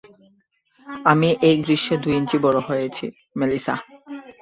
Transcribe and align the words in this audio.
আমি 1.05 1.29
এই 1.47 1.55
গ্রীষ্মে 1.63 1.95
দুই 2.03 2.13
ইঞ্চি 2.19 2.37
বড় 2.45 2.59
হয়েছি, 2.67 3.05
মেলিসা। 3.35 3.75